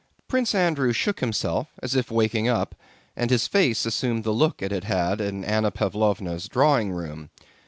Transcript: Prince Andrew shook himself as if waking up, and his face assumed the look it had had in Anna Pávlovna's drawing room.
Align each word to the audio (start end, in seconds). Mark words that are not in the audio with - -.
Prince 0.27 0.55
Andrew 0.55 0.93
shook 0.93 1.19
himself 1.19 1.67
as 1.77 1.93
if 1.93 2.09
waking 2.09 2.47
up, 2.47 2.73
and 3.15 3.29
his 3.29 3.47
face 3.47 3.85
assumed 3.85 4.23
the 4.23 4.31
look 4.31 4.59
it 4.59 4.71
had 4.71 4.85
had 4.85 5.21
in 5.21 5.45
Anna 5.45 5.71
Pávlovna's 5.71 6.47
drawing 6.49 6.91
room. 6.91 7.29